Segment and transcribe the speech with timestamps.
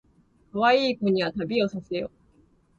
[0.51, 2.09] かわいい子には旅をさせよ